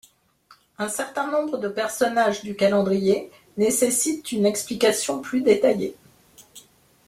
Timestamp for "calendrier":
2.55-3.29